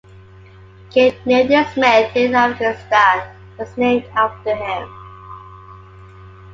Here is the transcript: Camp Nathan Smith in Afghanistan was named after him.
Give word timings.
Camp 0.89 1.15
Nathan 1.27 1.63
Smith 1.73 2.15
in 2.15 2.33
Afghanistan 2.33 3.35
was 3.59 3.77
named 3.77 4.03
after 4.15 4.55
him. 4.55 4.89